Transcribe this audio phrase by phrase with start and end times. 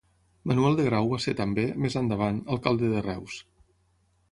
[0.51, 3.39] Manuel de Grau va ser també, més endavant, alcalde de Reus.